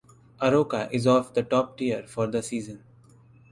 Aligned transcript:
Arouca 0.41 0.91
also 0.91 1.15
of 1.15 1.35
the 1.35 1.43
top 1.43 1.77
tier 1.77 2.03
for 2.07 2.25
the 2.25 2.41
season. 2.41 2.83